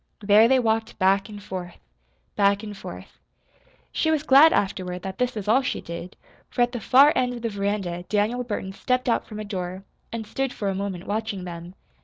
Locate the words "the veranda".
7.43-8.01